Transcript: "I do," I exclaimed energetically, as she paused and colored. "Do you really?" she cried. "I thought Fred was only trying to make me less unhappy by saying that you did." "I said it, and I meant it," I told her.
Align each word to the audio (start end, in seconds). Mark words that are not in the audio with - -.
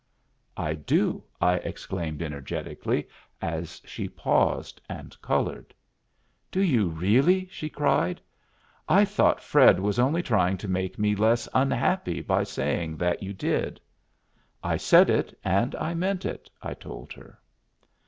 "I 0.57 0.73
do," 0.73 1.23
I 1.39 1.57
exclaimed 1.57 2.23
energetically, 2.23 3.07
as 3.39 3.79
she 3.85 4.09
paused 4.09 4.81
and 4.89 5.15
colored. 5.21 5.75
"Do 6.51 6.59
you 6.59 6.89
really?" 6.89 7.45
she 7.51 7.69
cried. 7.69 8.19
"I 8.89 9.05
thought 9.05 9.43
Fred 9.43 9.79
was 9.79 9.99
only 9.99 10.23
trying 10.23 10.57
to 10.57 10.67
make 10.67 10.97
me 10.97 11.13
less 11.13 11.47
unhappy 11.53 12.19
by 12.19 12.45
saying 12.45 12.97
that 12.97 13.21
you 13.21 13.31
did." 13.31 13.79
"I 14.63 14.75
said 14.75 15.11
it, 15.11 15.37
and 15.43 15.75
I 15.75 15.93
meant 15.93 16.25
it," 16.25 16.49
I 16.63 16.73
told 16.73 17.13
her. 17.13 17.37